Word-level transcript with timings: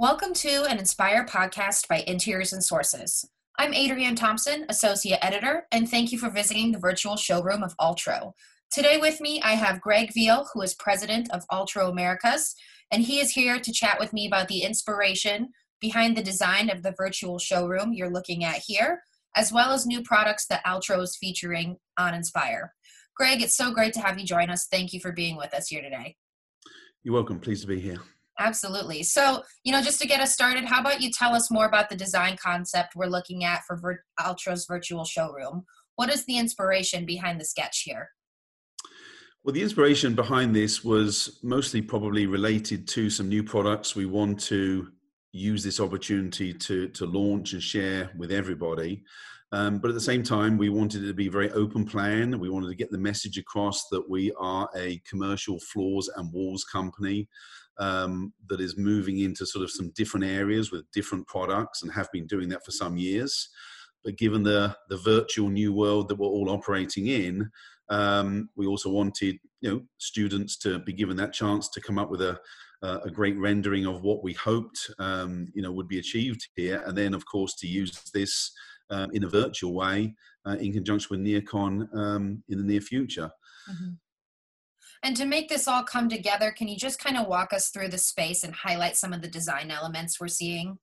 Welcome 0.00 0.32
to 0.34 0.62
an 0.70 0.78
Inspire 0.78 1.26
podcast 1.26 1.88
by 1.88 2.04
Interiors 2.06 2.52
and 2.52 2.62
Sources. 2.62 3.28
I'm 3.58 3.74
Adrienne 3.74 4.14
Thompson, 4.14 4.64
Associate 4.68 5.18
Editor, 5.20 5.66
and 5.72 5.90
thank 5.90 6.12
you 6.12 6.20
for 6.20 6.30
visiting 6.30 6.70
the 6.70 6.78
virtual 6.78 7.16
showroom 7.16 7.64
of 7.64 7.74
Altro. 7.80 8.32
Today 8.70 8.98
with 8.98 9.20
me, 9.20 9.42
I 9.42 9.54
have 9.54 9.80
Greg 9.80 10.14
Veal, 10.14 10.48
who 10.54 10.62
is 10.62 10.76
President 10.76 11.28
of 11.32 11.44
Altro 11.50 11.90
Americas, 11.90 12.54
and 12.92 13.02
he 13.02 13.18
is 13.18 13.32
here 13.32 13.58
to 13.58 13.72
chat 13.72 13.98
with 13.98 14.12
me 14.12 14.28
about 14.28 14.46
the 14.46 14.62
inspiration 14.62 15.48
behind 15.80 16.16
the 16.16 16.22
design 16.22 16.70
of 16.70 16.84
the 16.84 16.94
virtual 16.96 17.40
showroom 17.40 17.92
you're 17.92 18.08
looking 18.08 18.44
at 18.44 18.62
here, 18.64 19.02
as 19.34 19.52
well 19.52 19.72
as 19.72 19.84
new 19.84 20.00
products 20.04 20.46
that 20.46 20.64
Altro 20.64 21.00
is 21.02 21.16
featuring 21.16 21.76
on 21.98 22.14
Inspire. 22.14 22.72
Greg, 23.16 23.42
it's 23.42 23.56
so 23.56 23.72
great 23.72 23.94
to 23.94 24.00
have 24.00 24.16
you 24.16 24.24
join 24.24 24.48
us. 24.48 24.68
Thank 24.70 24.92
you 24.92 25.00
for 25.00 25.10
being 25.10 25.36
with 25.36 25.52
us 25.52 25.66
here 25.66 25.82
today. 25.82 26.14
You're 27.02 27.14
welcome. 27.14 27.40
Pleased 27.40 27.62
to 27.62 27.66
be 27.66 27.80
here. 27.80 27.98
Absolutely. 28.38 29.02
So, 29.02 29.42
you 29.64 29.72
know, 29.72 29.82
just 29.82 30.00
to 30.00 30.06
get 30.06 30.20
us 30.20 30.32
started, 30.32 30.64
how 30.64 30.80
about 30.80 31.00
you 31.00 31.10
tell 31.10 31.34
us 31.34 31.50
more 31.50 31.66
about 31.66 31.88
the 31.90 31.96
design 31.96 32.36
concept 32.36 32.94
we're 32.94 33.06
looking 33.06 33.44
at 33.44 33.64
for 33.64 33.76
Vir- 33.76 34.04
virtual 34.68 35.04
showroom? 35.04 35.64
What 35.96 36.12
is 36.12 36.24
the 36.24 36.38
inspiration 36.38 37.04
behind 37.04 37.40
the 37.40 37.44
sketch 37.44 37.82
here? 37.84 38.10
Well, 39.42 39.52
the 39.52 39.62
inspiration 39.62 40.14
behind 40.14 40.54
this 40.54 40.84
was 40.84 41.40
mostly 41.42 41.82
probably 41.82 42.26
related 42.26 42.86
to 42.88 43.10
some 43.10 43.28
new 43.28 43.42
products 43.42 43.96
we 43.96 44.06
want 44.06 44.38
to 44.42 44.88
use 45.32 45.64
this 45.64 45.80
opportunity 45.80 46.52
to, 46.52 46.88
to 46.88 47.06
launch 47.06 47.54
and 47.54 47.62
share 47.62 48.10
with 48.16 48.30
everybody. 48.30 49.02
Um, 49.50 49.78
but 49.78 49.88
at 49.88 49.94
the 49.94 50.00
same 50.00 50.22
time, 50.22 50.58
we 50.58 50.68
wanted 50.68 51.02
it 51.02 51.06
to 51.08 51.14
be 51.14 51.28
very 51.28 51.50
open 51.52 51.86
plan. 51.86 52.38
We 52.38 52.50
wanted 52.50 52.68
to 52.68 52.74
get 52.74 52.90
the 52.90 52.98
message 52.98 53.38
across 53.38 53.88
that 53.88 54.08
we 54.08 54.30
are 54.38 54.68
a 54.76 55.00
commercial 55.08 55.58
floors 55.60 56.08
and 56.16 56.32
walls 56.32 56.64
company 56.64 57.28
um, 57.78 58.32
that 58.48 58.60
is 58.60 58.76
moving 58.76 59.18
into 59.18 59.46
sort 59.46 59.64
of 59.64 59.70
some 59.70 59.90
different 59.94 60.26
areas 60.26 60.72
with 60.72 60.90
different 60.92 61.26
products 61.26 61.82
and 61.82 61.92
have 61.92 62.10
been 62.12 62.26
doing 62.26 62.48
that 62.48 62.64
for 62.64 62.70
some 62.70 62.96
years. 62.96 63.48
But 64.04 64.16
given 64.16 64.42
the 64.42 64.76
the 64.88 64.96
virtual 64.96 65.48
new 65.48 65.72
world 65.72 66.08
that 66.08 66.16
we're 66.16 66.26
all 66.26 66.50
operating 66.50 67.08
in, 67.08 67.50
um, 67.88 68.48
we 68.56 68.66
also 68.66 68.90
wanted 68.90 69.38
you 69.60 69.70
know 69.70 69.82
students 69.98 70.56
to 70.58 70.78
be 70.78 70.92
given 70.92 71.16
that 71.16 71.32
chance 71.32 71.68
to 71.70 71.80
come 71.80 71.98
up 71.98 72.10
with 72.10 72.22
a 72.22 72.40
a 72.82 73.10
great 73.10 73.36
rendering 73.36 73.86
of 73.86 74.02
what 74.02 74.22
we 74.22 74.32
hoped 74.34 74.90
um, 75.00 75.48
you 75.52 75.62
know 75.62 75.72
would 75.72 75.88
be 75.88 75.98
achieved 75.98 76.46
here, 76.54 76.82
and 76.86 76.96
then 76.96 77.12
of 77.12 77.26
course 77.26 77.54
to 77.54 77.66
use 77.66 78.10
this 78.14 78.52
uh, 78.90 79.06
in 79.12 79.24
a 79.24 79.28
virtual 79.28 79.74
way 79.74 80.14
uh, 80.46 80.56
in 80.60 80.72
conjunction 80.72 81.08
with 81.10 81.26
NeoCon 81.26 81.94
um, 81.96 82.42
in 82.48 82.58
the 82.58 82.64
near 82.64 82.80
future. 82.80 83.30
Mm-hmm. 83.70 83.90
And 85.02 85.16
to 85.16 85.24
make 85.24 85.48
this 85.48 85.68
all 85.68 85.84
come 85.84 86.08
together, 86.08 86.50
can 86.50 86.68
you 86.68 86.76
just 86.76 87.02
kind 87.02 87.16
of 87.16 87.28
walk 87.28 87.52
us 87.52 87.68
through 87.68 87.88
the 87.88 87.98
space 87.98 88.42
and 88.42 88.54
highlight 88.54 88.96
some 88.96 89.12
of 89.12 89.22
the 89.22 89.28
design 89.28 89.70
elements 89.70 90.20
we're 90.20 90.28
seeing? 90.28 90.78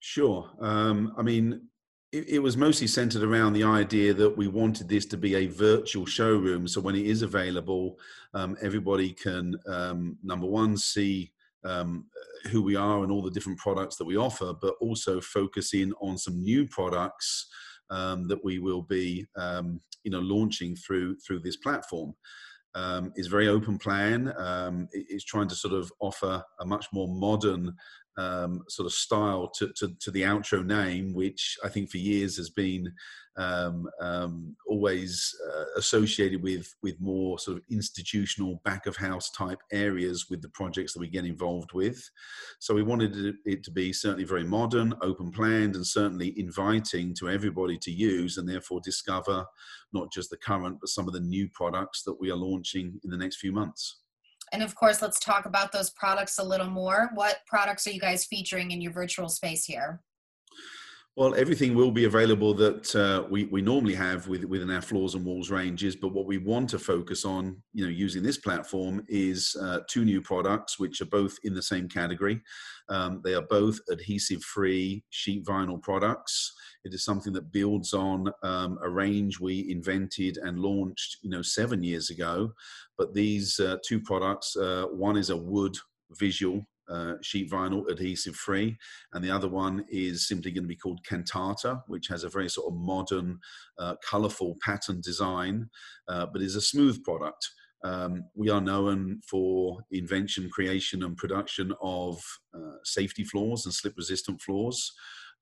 Sure. 0.00 0.50
Um, 0.60 1.14
I 1.16 1.22
mean, 1.22 1.68
it, 2.10 2.28
it, 2.28 2.38
was 2.40 2.56
mostly 2.56 2.86
centered 2.86 3.22
around 3.22 3.54
the 3.54 3.62
idea 3.62 4.12
that 4.14 4.36
we 4.36 4.48
wanted 4.48 4.88
this 4.88 5.06
to 5.06 5.16
be 5.16 5.36
a 5.36 5.46
virtual 5.46 6.04
showroom. 6.04 6.68
So 6.68 6.80
when 6.80 6.96
it 6.96 7.06
is 7.06 7.22
available, 7.22 7.98
um, 8.34 8.56
everybody 8.60 9.12
can, 9.12 9.56
um, 9.66 10.18
number 10.22 10.46
one, 10.46 10.76
see 10.76 11.32
um, 11.64 12.06
who 12.50 12.62
we 12.62 12.76
are 12.76 13.02
and 13.02 13.12
all 13.12 13.22
the 13.22 13.30
different 13.30 13.58
products 13.58 13.96
that 13.96 14.04
we 14.04 14.16
offer, 14.16 14.52
but 14.60 14.74
also 14.80 15.20
focus 15.20 15.72
in 15.72 15.92
on 16.00 16.18
some 16.18 16.42
new 16.42 16.66
products 16.66 17.46
um, 17.90 18.26
that 18.28 18.44
we 18.44 18.58
will 18.58 18.82
be, 18.82 19.24
um, 19.36 19.80
you 20.02 20.10
know, 20.10 20.20
launching 20.20 20.74
through 20.74 21.16
through 21.20 21.38
this 21.38 21.56
platform 21.58 22.12
um, 22.74 23.12
is 23.16 23.26
very 23.26 23.48
open 23.48 23.78
plan. 23.78 24.32
Um, 24.36 24.88
it's 24.92 25.24
trying 25.24 25.48
to 25.48 25.54
sort 25.54 25.74
of 25.74 25.92
offer 26.00 26.42
a 26.60 26.66
much 26.66 26.86
more 26.92 27.08
modern 27.08 27.74
um, 28.16 28.62
sort 28.68 28.86
of 28.86 28.92
style 28.92 29.48
to, 29.48 29.72
to, 29.76 29.94
to, 30.00 30.10
the 30.10 30.22
Altro 30.22 30.62
name, 30.62 31.14
which 31.14 31.56
I 31.64 31.68
think 31.68 31.90
for 31.90 31.98
years 31.98 32.36
has 32.36 32.50
been 32.50 32.92
um, 33.36 33.88
um, 34.00 34.54
always 34.66 35.34
uh, 35.50 35.64
associated 35.76 36.42
with 36.42 36.74
with 36.82 37.00
more 37.00 37.38
sort 37.38 37.56
of 37.56 37.62
institutional 37.70 38.60
back 38.64 38.86
of 38.86 38.96
house 38.96 39.30
type 39.30 39.60
areas 39.72 40.26
with 40.28 40.42
the 40.42 40.50
projects 40.50 40.92
that 40.92 41.00
we 41.00 41.08
get 41.08 41.24
involved 41.24 41.72
with. 41.72 42.10
So 42.58 42.74
we 42.74 42.82
wanted 42.82 43.36
it 43.46 43.64
to 43.64 43.70
be 43.70 43.92
certainly 43.92 44.24
very 44.24 44.44
modern, 44.44 44.94
open 45.00 45.30
planned, 45.30 45.76
and 45.76 45.86
certainly 45.86 46.38
inviting 46.38 47.14
to 47.14 47.30
everybody 47.30 47.78
to 47.78 47.90
use 47.90 48.36
and 48.36 48.46
therefore 48.46 48.80
discover 48.84 49.46
not 49.94 50.12
just 50.12 50.28
the 50.28 50.36
current 50.36 50.78
but 50.80 50.90
some 50.90 51.06
of 51.06 51.14
the 51.14 51.20
new 51.20 51.48
products 51.48 52.02
that 52.02 52.20
we 52.20 52.30
are 52.30 52.36
launching 52.36 53.00
in 53.04 53.10
the 53.10 53.16
next 53.16 53.36
few 53.36 53.52
months. 53.52 54.01
And 54.52 54.62
of 54.62 54.74
course, 54.74 55.00
let's 55.00 55.18
talk 55.18 55.46
about 55.46 55.72
those 55.72 55.90
products 55.90 56.38
a 56.38 56.44
little 56.44 56.68
more. 56.68 57.10
What 57.14 57.38
products 57.46 57.86
are 57.86 57.90
you 57.90 58.00
guys 58.00 58.26
featuring 58.26 58.70
in 58.70 58.82
your 58.82 58.92
virtual 58.92 59.30
space 59.30 59.64
here? 59.64 60.00
Well, 61.14 61.34
everything 61.34 61.74
will 61.74 61.90
be 61.90 62.06
available 62.06 62.54
that 62.54 62.96
uh, 62.96 63.28
we, 63.28 63.44
we 63.44 63.60
normally 63.60 63.94
have 63.94 64.28
with, 64.28 64.44
within 64.44 64.70
our 64.70 64.80
floors 64.80 65.14
and 65.14 65.26
walls 65.26 65.50
ranges. 65.50 65.94
But 65.94 66.14
what 66.14 66.24
we 66.24 66.38
want 66.38 66.70
to 66.70 66.78
focus 66.78 67.26
on, 67.26 67.62
you 67.74 67.84
know, 67.84 67.90
using 67.90 68.22
this 68.22 68.38
platform 68.38 69.04
is 69.08 69.54
uh, 69.60 69.80
two 69.90 70.06
new 70.06 70.22
products, 70.22 70.78
which 70.78 71.02
are 71.02 71.06
both 71.06 71.36
in 71.44 71.52
the 71.52 71.60
same 71.60 71.86
category. 71.86 72.40
Um, 72.88 73.20
they 73.22 73.34
are 73.34 73.42
both 73.42 73.78
adhesive-free 73.90 75.04
sheet 75.10 75.44
vinyl 75.44 75.82
products. 75.82 76.54
It 76.82 76.94
is 76.94 77.04
something 77.04 77.34
that 77.34 77.52
builds 77.52 77.92
on 77.92 78.32
um, 78.42 78.78
a 78.82 78.88
range 78.88 79.38
we 79.38 79.70
invented 79.70 80.38
and 80.38 80.60
launched, 80.60 81.18
you 81.20 81.28
know, 81.28 81.42
seven 81.42 81.84
years 81.84 82.08
ago. 82.08 82.54
But 82.96 83.12
these 83.12 83.60
uh, 83.60 83.76
two 83.86 84.00
products, 84.00 84.56
uh, 84.56 84.86
one 84.90 85.18
is 85.18 85.28
a 85.28 85.36
wood 85.36 85.76
visual 86.12 86.66
uh, 86.90 87.14
sheet 87.22 87.50
vinyl 87.50 87.88
adhesive 87.90 88.36
free. 88.36 88.76
And 89.12 89.24
the 89.24 89.30
other 89.30 89.48
one 89.48 89.84
is 89.88 90.28
simply 90.28 90.50
going 90.50 90.64
to 90.64 90.68
be 90.68 90.76
called 90.76 91.04
cantata 91.04 91.82
which 91.86 92.08
has 92.08 92.24
a 92.24 92.28
very 92.28 92.48
sort 92.48 92.72
of 92.72 92.78
modern 92.78 93.38
uh, 93.78 93.94
colorful 94.08 94.56
pattern 94.62 95.00
design 95.00 95.68
uh, 96.08 96.26
but 96.32 96.42
is 96.42 96.56
a 96.56 96.60
smooth 96.60 97.02
product. 97.04 97.48
Um, 97.84 98.24
we 98.34 98.48
are 98.48 98.60
known 98.60 99.20
for 99.28 99.80
invention 99.90 100.48
creation 100.50 101.02
and 101.02 101.16
production 101.16 101.72
of 101.82 102.22
uh, 102.54 102.76
safety 102.84 103.24
floors 103.24 103.64
and 103.64 103.74
slip 103.74 103.94
resistant 103.96 104.40
floors. 104.40 104.92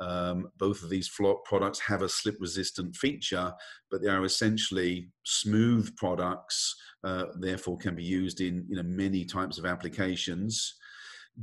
Um, 0.00 0.48
both 0.56 0.82
of 0.82 0.90
these 0.90 1.10
products 1.44 1.80
have 1.80 2.02
a 2.02 2.08
slip 2.08 2.36
resistant 2.38 2.94
feature, 2.94 3.52
but 3.90 4.00
they 4.00 4.08
are 4.08 4.24
essentially 4.24 5.10
smooth 5.24 5.94
products, 5.96 6.76
uh, 7.02 7.24
therefore 7.40 7.78
can 7.78 7.96
be 7.96 8.04
used 8.04 8.40
in 8.40 8.64
you 8.68 8.76
know, 8.76 8.84
many 8.84 9.24
types 9.24 9.58
of 9.58 9.66
applications. 9.66 10.74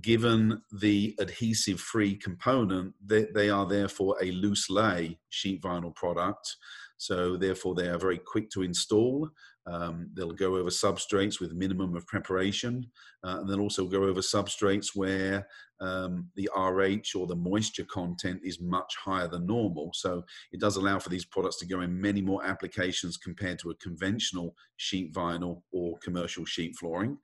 Given 0.00 0.60
the 0.72 1.14
adhesive 1.20 1.80
free 1.80 2.16
component, 2.16 2.94
they, 3.04 3.26
they 3.34 3.48
are 3.48 3.66
therefore 3.66 4.16
a 4.20 4.32
loose 4.32 4.68
lay 4.68 5.18
sheet 5.28 5.62
vinyl 5.62 5.94
product. 5.94 6.56
So 7.04 7.36
therefore 7.36 7.74
they 7.74 7.88
are 7.88 7.98
very 7.98 8.18
quick 8.18 8.50
to 8.50 8.62
install 8.62 9.30
um, 9.66 10.10
they'll 10.12 10.32
go 10.32 10.56
over 10.56 10.68
substrates 10.68 11.40
with 11.40 11.54
minimum 11.54 11.96
of 11.96 12.06
preparation, 12.06 12.86
uh, 13.22 13.38
and 13.40 13.48
they'll 13.48 13.60
also 13.60 13.86
go 13.86 14.04
over 14.04 14.20
substrates 14.20 14.88
where 14.94 15.46
um, 15.80 16.28
the 16.36 16.50
RH 16.54 17.18
or 17.18 17.26
the 17.26 17.36
moisture 17.36 17.84
content 17.84 18.40
is 18.44 18.60
much 18.60 18.94
higher 19.02 19.26
than 19.26 19.46
normal. 19.46 19.90
So 19.94 20.24
it 20.52 20.60
does 20.60 20.76
allow 20.76 20.98
for 20.98 21.08
these 21.08 21.24
products 21.24 21.58
to 21.60 21.66
go 21.66 21.80
in 21.80 21.98
many 21.98 22.20
more 22.20 22.44
applications 22.44 23.16
compared 23.16 23.58
to 23.60 23.70
a 23.70 23.76
conventional 23.76 24.54
sheet 24.76 25.14
vinyl 25.14 25.62
or 25.72 25.98
commercial 25.98 26.44
sheet 26.44 26.76
flooring. 26.76 27.18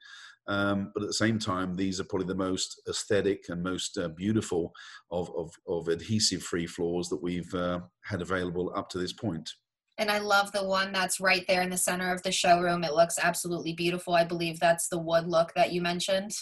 Um, 0.47 0.91
but 0.95 1.03
at 1.03 1.09
the 1.09 1.15
same 1.15 1.39
time, 1.39 1.77
these 1.77 2.01
are 2.01 2.05
probably 2.05 2.27
the 2.27 2.35
most 2.35 2.81
aesthetic 2.89 3.45
and 3.51 3.62
most 3.62 3.99
uh, 3.99 4.09
beautiful 4.09 4.73
of, 5.11 5.31
of, 5.37 5.53
of 5.69 5.89
adhesive-free 5.89 6.67
floors 6.67 7.09
that 7.11 7.23
we've 7.23 7.55
uh, 7.55 7.81
had 8.03 8.23
available 8.23 8.73
up 8.75 8.89
to 8.89 8.99
this 8.99 9.12
point. 9.12 9.51
And 10.00 10.11
I 10.11 10.19
love 10.19 10.50
the 10.53 10.65
one 10.65 10.93
that's 10.93 11.21
right 11.21 11.44
there 11.47 11.61
in 11.61 11.69
the 11.69 11.77
center 11.77 12.11
of 12.11 12.22
the 12.22 12.33
showroom. 12.33 12.84
It 12.84 12.94
looks 12.94 13.19
absolutely 13.22 13.75
beautiful. 13.75 14.14
I 14.14 14.25
believe 14.25 14.58
that's 14.58 14.88
the 14.88 14.99
wood 14.99 15.29
look 15.29 15.52
that 15.55 15.75
you 15.75 15.82
mentioned. 15.82 16.32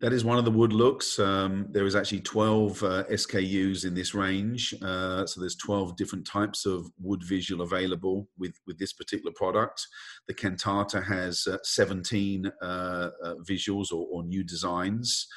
That 0.00 0.12
is 0.12 0.24
one 0.24 0.38
of 0.38 0.44
the 0.44 0.50
wood 0.50 0.72
looks. 0.72 1.20
Um, 1.20 1.68
there 1.70 1.86
is 1.86 1.94
actually 1.94 2.22
12 2.22 2.82
uh, 2.82 3.04
SKUs 3.04 3.84
in 3.86 3.94
this 3.94 4.12
range. 4.12 4.74
Uh, 4.82 5.24
so 5.24 5.40
there's 5.40 5.54
12 5.54 5.96
different 5.96 6.26
types 6.26 6.66
of 6.66 6.90
wood 7.00 7.22
visual 7.22 7.62
available 7.62 8.28
with, 8.36 8.58
with 8.66 8.76
this 8.76 8.92
particular 8.92 9.32
product. 9.36 9.86
The 10.26 10.34
Cantata 10.34 11.00
has 11.00 11.46
uh, 11.46 11.58
17 11.62 12.50
uh, 12.60 12.64
uh, 12.66 13.34
visuals 13.48 13.92
or, 13.92 14.04
or 14.10 14.24
new 14.24 14.42
designs. 14.42 15.28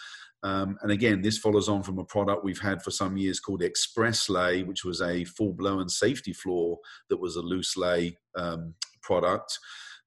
Um, 0.43 0.77
and 0.81 0.91
again, 0.91 1.21
this 1.21 1.37
follows 1.37 1.67
on 1.67 1.83
from 1.83 1.97
a 1.99 2.05
product 2.05 2.43
we've 2.43 2.59
had 2.59 2.83
for 2.83 2.91
some 2.91 3.17
years 3.17 3.39
called 3.39 3.61
XpressLay, 3.61 4.65
which 4.65 4.85
was 4.85 5.01
a 5.01 5.23
full 5.25 5.53
blown 5.53 5.89
safety 5.89 6.33
floor 6.33 6.77
that 7.09 7.19
was 7.19 7.35
a 7.35 7.41
loose 7.41 7.75
lay 7.75 8.17
um, 8.35 8.75
product. 9.01 9.57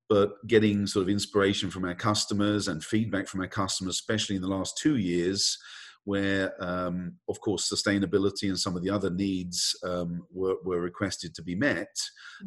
But 0.09 0.44
getting 0.47 0.87
sort 0.87 1.05
of 1.05 1.09
inspiration 1.09 1.71
from 1.71 1.85
our 1.85 1.94
customers 1.94 2.69
and 2.69 2.82
feedback 2.82 3.29
from 3.29 3.41
our 3.41 3.49
customers, 3.49 3.94
especially 3.94 4.37
in 4.37 4.43
the 4.43 4.49
last 4.49 4.77
two 4.77 4.97
years, 4.97 5.59
where, 6.11 6.53
um, 6.61 7.12
of 7.29 7.41
course, 7.41 7.73
sustainability 7.73 8.49
and 8.49 8.59
some 8.59 8.75
of 8.75 8.83
the 8.83 8.91
other 8.91 9.11
needs 9.11 9.77
um, 9.85 10.27
were, 10.33 10.57
were, 10.65 10.81
requested 10.81 11.33
to 11.33 11.41
be 11.41 11.55
met, 11.55 11.97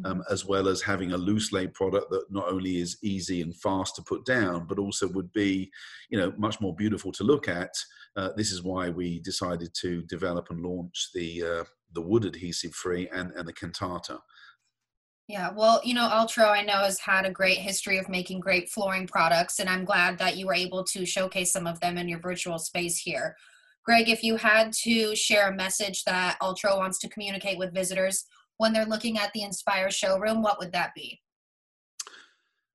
um, 0.04 0.18
mm-hmm. 0.18 0.20
as 0.30 0.44
well 0.44 0.68
as 0.68 0.82
having 0.82 1.12
a 1.12 1.16
loose 1.16 1.50
lay 1.50 1.66
product 1.66 2.10
that 2.10 2.26
not 2.28 2.46
only 2.46 2.76
is 2.76 2.98
easy 3.02 3.40
and 3.40 3.56
fast 3.56 3.96
to 3.96 4.02
put 4.02 4.22
down, 4.26 4.66
but 4.68 4.78
also 4.78 5.08
would 5.08 5.32
be, 5.32 5.70
you 6.10 6.18
know, 6.18 6.30
much 6.36 6.60
more 6.60 6.74
beautiful 6.74 7.10
to 7.10 7.24
look 7.24 7.48
at. 7.48 7.72
Uh, 8.16 8.28
this 8.36 8.52
is 8.52 8.62
why 8.62 8.90
we 8.90 9.18
decided 9.20 9.70
to 9.80 10.02
develop 10.02 10.50
and 10.50 10.60
launch 10.60 11.08
the 11.14 11.42
uh, 11.42 11.64
the 11.94 12.02
wood 12.02 12.26
adhesive 12.26 12.74
free 12.74 13.08
and, 13.14 13.32
and 13.34 13.48
the 13.48 13.52
cantata. 13.52 14.18
Yeah, 15.26 15.52
well, 15.56 15.80
you 15.82 15.94
know, 15.94 16.06
Altro 16.06 16.44
I 16.44 16.62
know 16.62 16.80
has 16.80 16.98
had 16.98 17.24
a 17.24 17.30
great 17.30 17.56
history 17.56 17.96
of 17.96 18.10
making 18.10 18.40
great 18.40 18.68
flooring 18.68 19.06
products, 19.06 19.58
and 19.58 19.70
I'm 19.70 19.86
glad 19.86 20.18
that 20.18 20.36
you 20.36 20.46
were 20.46 20.54
able 20.54 20.84
to 20.84 21.06
showcase 21.06 21.50
some 21.50 21.66
of 21.66 21.80
them 21.80 21.96
in 21.96 22.10
your 22.10 22.20
virtual 22.20 22.58
space 22.58 22.98
here. 22.98 23.34
Greg, 23.84 24.08
if 24.08 24.22
you 24.22 24.36
had 24.36 24.72
to 24.72 25.14
share 25.14 25.48
a 25.48 25.54
message 25.54 26.04
that 26.04 26.38
Altro 26.40 26.78
wants 26.78 26.98
to 27.00 27.08
communicate 27.08 27.58
with 27.58 27.74
visitors 27.74 28.24
when 28.56 28.72
they're 28.72 28.86
looking 28.86 29.18
at 29.18 29.32
the 29.34 29.42
Inspire 29.42 29.90
showroom, 29.90 30.42
what 30.42 30.58
would 30.58 30.72
that 30.72 30.94
be? 30.94 31.20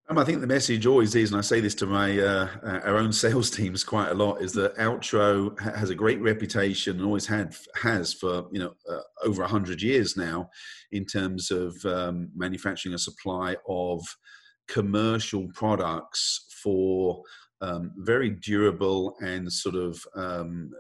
Um, 0.07 0.17
I 0.17 0.23
think 0.23 0.41
the 0.41 0.47
message 0.47 0.87
always 0.87 1.13
is, 1.13 1.31
and 1.31 1.37
I 1.37 1.41
say 1.41 1.59
this 1.59 1.75
to 1.75 1.85
my 1.85 2.19
uh, 2.19 2.47
our 2.63 2.97
own 2.97 3.13
sales 3.23 3.51
teams 3.51 3.83
quite 3.83 4.09
a 4.09 4.13
lot, 4.13 4.41
is 4.41 4.53
that 4.53 4.75
Altro 4.77 5.55
has 5.59 5.91
a 5.91 5.95
great 5.95 6.19
reputation 6.19 6.97
and 6.97 7.05
always 7.05 7.27
had 7.27 7.55
has 7.75 8.13
for 8.13 8.47
you 8.51 8.59
know 8.59 8.73
uh, 8.89 9.01
over 9.23 9.43
hundred 9.43 9.81
years 9.83 10.17
now, 10.17 10.49
in 10.91 11.05
terms 11.05 11.51
of 11.51 11.75
um, 11.85 12.29
manufacturing 12.35 12.95
a 12.95 12.99
supply 12.99 13.55
of 13.67 14.03
commercial 14.67 15.47
products 15.53 16.55
for 16.63 17.21
um, 17.61 17.91
very 17.97 18.31
durable 18.31 19.15
and 19.21 19.51
sort 19.51 19.75
of 19.75 20.01
um, 20.15 20.71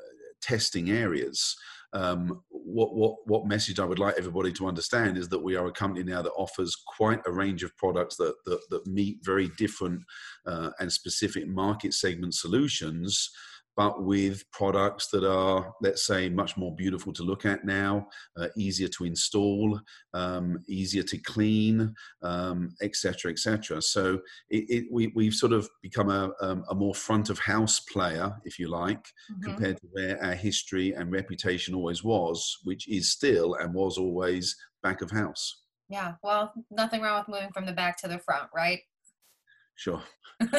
testing 0.41 0.89
areas. 0.91 1.55
Um, 1.91 2.41
what, 2.49 2.93
what, 2.93 3.15
what 3.25 3.47
message 3.47 3.79
I 3.79 3.85
would 3.85 3.97
like 3.97 4.15
everybody 4.17 4.51
to 4.53 4.67
understand 4.67 5.17
is 5.17 5.27
that 5.29 5.41
we 5.41 5.55
are 5.55 5.65
a 5.67 5.71
company 5.71 6.03
now 6.03 6.21
that 6.21 6.33
offers 6.33 6.75
quite 6.75 7.19
a 7.25 7.31
range 7.31 7.63
of 7.63 7.75
products 7.77 8.15
that, 8.17 8.35
that, 8.45 8.59
that 8.69 8.85
meet 8.85 9.17
very 9.23 9.49
different 9.57 10.03
uh, 10.45 10.69
and 10.79 10.91
specific 10.91 11.47
market 11.47 11.95
segment 11.95 12.35
solutions 12.35 13.31
but 13.75 14.03
with 14.03 14.43
products 14.51 15.07
that 15.07 15.23
are, 15.23 15.73
let's 15.81 16.05
say, 16.05 16.29
much 16.29 16.57
more 16.57 16.75
beautiful 16.75 17.13
to 17.13 17.23
look 17.23 17.45
at 17.45 17.65
now, 17.65 18.07
uh, 18.37 18.47
easier 18.57 18.87
to 18.89 19.05
install, 19.05 19.79
um, 20.13 20.59
easier 20.67 21.03
to 21.03 21.17
clean, 21.19 21.93
etc., 22.81 23.29
um, 23.29 23.31
etc. 23.31 23.77
Et 23.77 23.83
so 23.83 24.19
it, 24.49 24.65
it, 24.69 24.85
we, 24.91 25.11
we've 25.15 25.33
sort 25.33 25.53
of 25.53 25.69
become 25.81 26.09
a, 26.09 26.31
um, 26.41 26.63
a, 26.69 26.75
more 26.75 26.93
front 26.93 27.29
of 27.29 27.39
house 27.39 27.79
player, 27.79 28.33
if 28.43 28.59
you 28.59 28.67
like, 28.67 29.05
mm-hmm. 29.31 29.43
compared 29.43 29.77
to 29.77 29.87
where 29.91 30.23
our 30.23 30.35
history 30.35 30.93
and 30.93 31.11
reputation 31.11 31.73
always 31.73 32.03
was, 32.03 32.57
which 32.63 32.87
is 32.87 33.11
still 33.11 33.55
and 33.55 33.73
was 33.73 33.97
always 33.97 34.55
back 34.83 35.01
of 35.01 35.11
house. 35.11 35.61
Yeah, 35.89 36.13
well, 36.21 36.53
nothing 36.69 37.01
wrong 37.01 37.23
with 37.27 37.35
moving 37.35 37.51
from 37.51 37.65
the 37.65 37.73
back 37.73 37.97
to 38.01 38.07
the 38.07 38.19
front, 38.19 38.49
right? 38.53 38.79
Sure. 39.79 40.03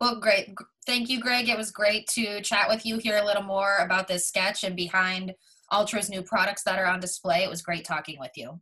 well, 0.00 0.20
great. 0.20 0.54
Thank 0.86 1.08
you, 1.08 1.20
Greg. 1.20 1.48
It 1.48 1.56
was 1.56 1.70
great 1.70 2.06
to 2.08 2.42
chat 2.42 2.68
with 2.68 2.84
you, 2.84 2.98
hear 2.98 3.16
a 3.16 3.24
little 3.24 3.42
more 3.42 3.76
about 3.76 4.08
this 4.08 4.28
sketch 4.28 4.62
and 4.62 4.76
behind 4.76 5.32
Altro's 5.72 6.10
new 6.10 6.22
products 6.22 6.64
that 6.64 6.78
are 6.78 6.84
on 6.84 7.00
display. 7.00 7.44
It 7.44 7.48
was 7.48 7.62
great 7.62 7.86
talking 7.86 8.18
with 8.20 8.32
you. 8.36 8.60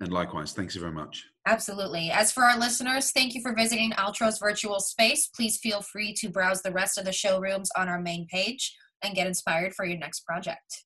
And 0.00 0.12
likewise, 0.12 0.52
thanks 0.52 0.74
you 0.74 0.82
very 0.82 0.92
much. 0.92 1.24
Absolutely. 1.46 2.10
As 2.10 2.30
for 2.30 2.44
our 2.44 2.58
listeners, 2.58 3.10
thank 3.12 3.34
you 3.34 3.40
for 3.40 3.54
visiting 3.54 3.94
Altro's 3.94 4.38
virtual 4.38 4.80
space. 4.80 5.28
Please 5.28 5.56
feel 5.56 5.80
free 5.80 6.12
to 6.18 6.28
browse 6.28 6.60
the 6.60 6.72
rest 6.72 6.98
of 6.98 7.06
the 7.06 7.12
showrooms 7.12 7.70
on 7.74 7.88
our 7.88 8.00
main 8.00 8.26
page 8.26 8.76
and 9.02 9.14
get 9.14 9.26
inspired 9.26 9.74
for 9.74 9.86
your 9.86 9.98
next 9.98 10.26
project. 10.26 10.84